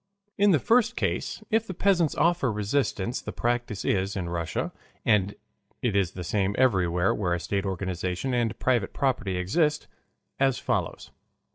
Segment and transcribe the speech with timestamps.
[0.35, 4.71] In the first case if the peasants offer resistance the practice is in Russia,
[5.05, 5.35] and
[5.83, 9.85] it is the same everywhere where a state organization and private property exist,
[10.39, 11.11] as follows.